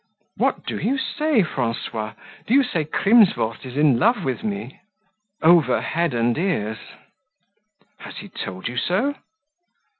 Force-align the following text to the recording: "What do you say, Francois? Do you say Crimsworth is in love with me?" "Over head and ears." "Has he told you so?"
"What 0.37 0.65
do 0.65 0.77
you 0.79 0.97
say, 0.97 1.43
Francois? 1.43 2.13
Do 2.47 2.55
you 2.55 2.63
say 2.63 2.85
Crimsworth 2.85 3.63
is 3.67 3.77
in 3.77 3.99
love 3.99 4.23
with 4.23 4.43
me?" 4.43 4.79
"Over 5.43 5.79
head 5.79 6.15
and 6.15 6.35
ears." 6.39 6.79
"Has 7.99 8.17
he 8.17 8.27
told 8.29 8.67
you 8.67 8.77
so?" 8.77 9.13